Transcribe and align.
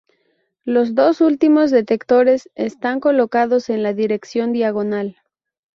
Los 0.63 0.95
dos 0.95 1.21
últimos 1.21 1.69
detectores 1.69 2.49
están 2.55 2.99
colocados 2.99 3.69
en 3.69 3.83
la 3.83 3.93
dirección 3.93 4.51
diagonal. 4.51 5.17